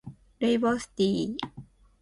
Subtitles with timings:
[0.39, 1.37] ルイボスティー